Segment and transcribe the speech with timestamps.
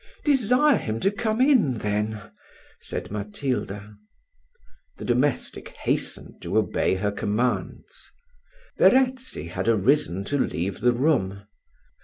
[0.25, 2.19] "Desire him to come in, then,"
[2.79, 3.95] said Matilda.
[4.97, 8.11] The domestic hastened to obey her commands.
[8.79, 11.43] Verezzi had arisen to leave the room.